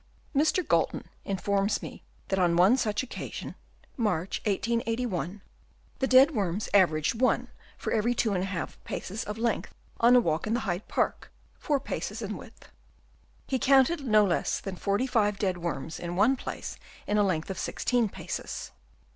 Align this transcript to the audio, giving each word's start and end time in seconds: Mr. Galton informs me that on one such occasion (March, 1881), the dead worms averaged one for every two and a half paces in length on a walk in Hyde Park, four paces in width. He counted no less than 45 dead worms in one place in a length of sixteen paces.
Mr. 0.35 0.67
Galton 0.67 1.05
informs 1.25 1.83
me 1.83 2.01
that 2.29 2.39
on 2.39 2.55
one 2.55 2.75
such 2.75 3.03
occasion 3.03 3.53
(March, 3.95 4.39
1881), 4.47 5.43
the 5.99 6.07
dead 6.07 6.31
worms 6.31 6.67
averaged 6.73 7.21
one 7.21 7.49
for 7.77 7.93
every 7.93 8.15
two 8.15 8.33
and 8.33 8.41
a 8.43 8.47
half 8.47 8.83
paces 8.83 9.23
in 9.23 9.35
length 9.35 9.75
on 9.99 10.15
a 10.15 10.19
walk 10.19 10.47
in 10.47 10.55
Hyde 10.55 10.87
Park, 10.87 11.31
four 11.59 11.79
paces 11.79 12.23
in 12.23 12.35
width. 12.35 12.69
He 13.45 13.59
counted 13.59 14.03
no 14.03 14.25
less 14.25 14.59
than 14.59 14.75
45 14.75 15.37
dead 15.37 15.59
worms 15.59 15.99
in 15.99 16.15
one 16.15 16.35
place 16.35 16.77
in 17.05 17.19
a 17.19 17.23
length 17.23 17.51
of 17.51 17.59
sixteen 17.59 18.09
paces. 18.09 18.71